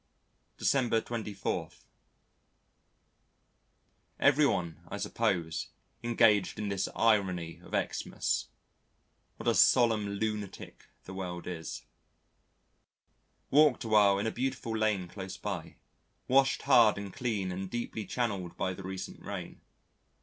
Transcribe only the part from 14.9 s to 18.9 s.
close by, washed hard and clean and deeply channelled by the